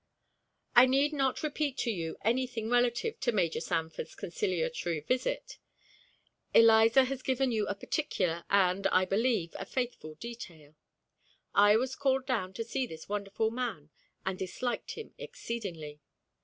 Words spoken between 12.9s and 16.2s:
wonderful man, and disliked him exceedingly.